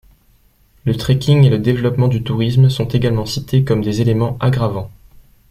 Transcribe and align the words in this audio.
Le 0.83 0.95
trekking 0.95 1.43
et 1.43 1.51
le 1.51 1.59
développement 1.59 2.07
du 2.07 2.23
tourisme 2.23 2.69
sont 2.69 2.87
également 2.87 3.27
cités 3.27 3.63
comme 3.63 3.83
des 3.83 4.01
éléments 4.01 4.35
aggravants. 4.39 4.89